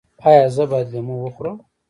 [0.27, 1.57] ایا زه باید لیمو وخورم؟